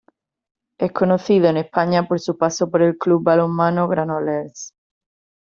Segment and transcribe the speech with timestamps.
[0.79, 4.73] Es conocido en España por su paso por el Club Balonmano Granollers.